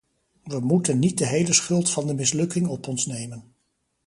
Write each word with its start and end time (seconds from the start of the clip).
We 0.43 0.59
moeten 0.59 0.99
niet 0.99 1.17
de 1.17 1.25
hele 1.27 1.53
schuld 1.53 1.91
van 1.91 2.07
de 2.07 2.13
mislukking 2.13 2.67
op 2.67 2.87
ons 2.87 3.05
nemen. 3.05 3.53